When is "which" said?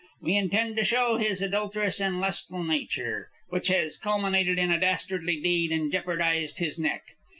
3.49-3.67